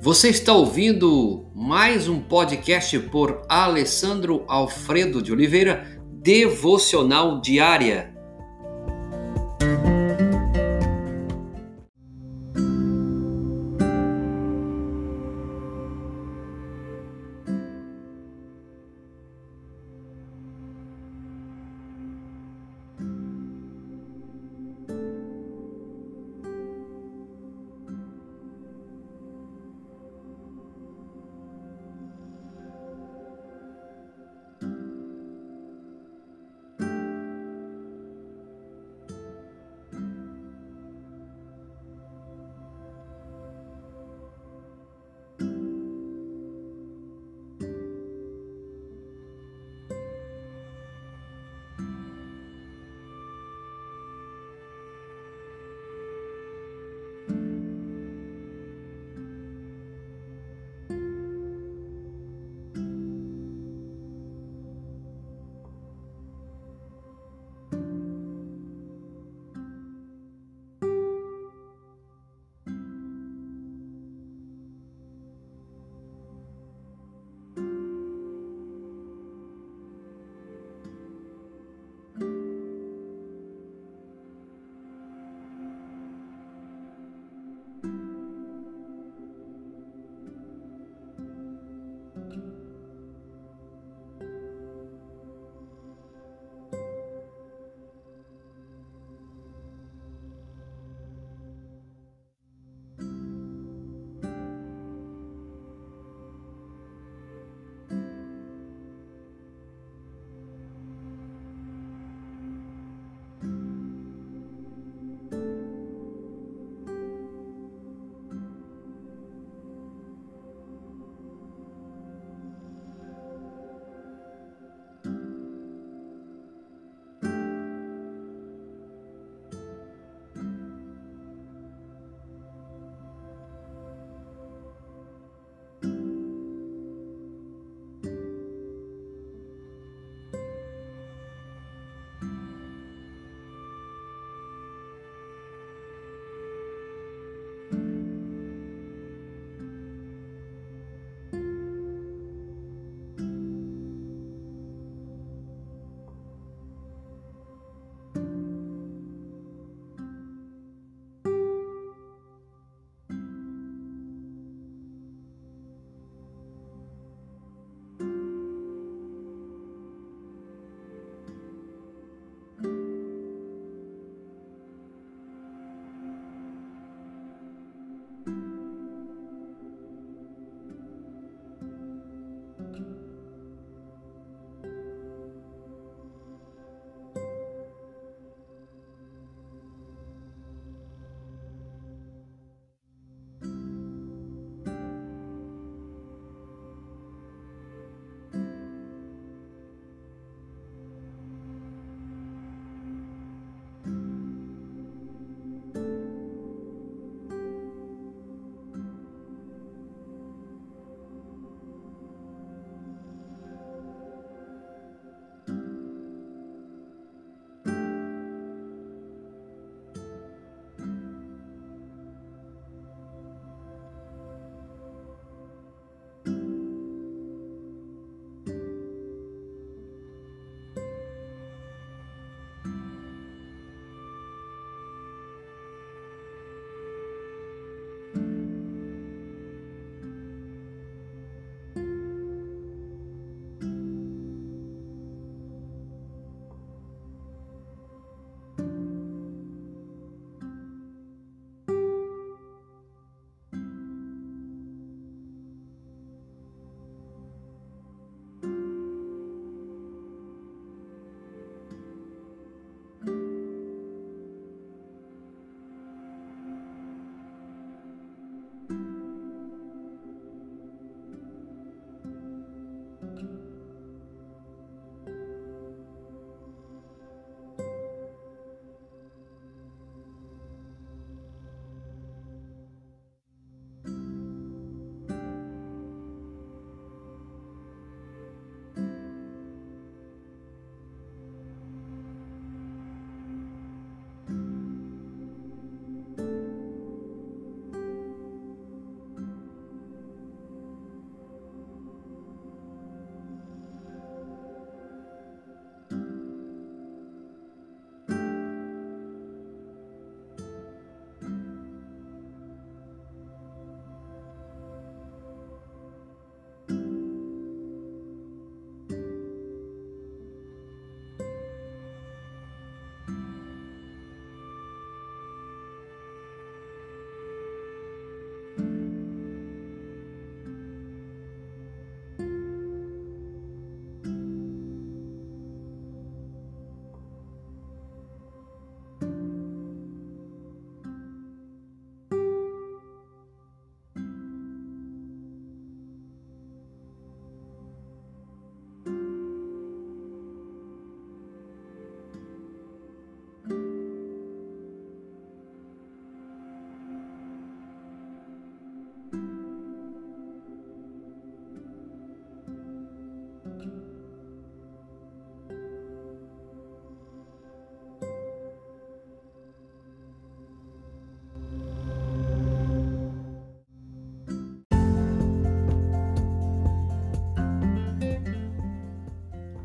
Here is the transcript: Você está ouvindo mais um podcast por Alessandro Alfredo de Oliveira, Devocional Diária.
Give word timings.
Você 0.00 0.28
está 0.28 0.52
ouvindo 0.52 1.50
mais 1.56 2.08
um 2.08 2.20
podcast 2.20 2.96
por 3.00 3.42
Alessandro 3.48 4.44
Alfredo 4.46 5.20
de 5.20 5.32
Oliveira, 5.32 6.00
Devocional 6.22 7.40
Diária. 7.40 8.17